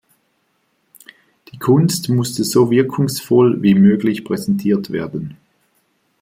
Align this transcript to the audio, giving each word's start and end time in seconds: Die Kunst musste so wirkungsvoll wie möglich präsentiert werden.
Die 1.53 1.59
Kunst 1.59 2.09
musste 2.09 2.43
so 2.43 2.71
wirkungsvoll 2.71 3.61
wie 3.61 3.75
möglich 3.75 4.23
präsentiert 4.25 4.89
werden. 4.91 5.37